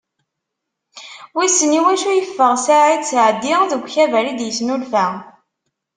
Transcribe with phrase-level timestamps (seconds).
[1.35, 5.07] Wissen iwacu yeffeɣ Ssaɛid Seɛdi seg ukabar i d-yesnulfa.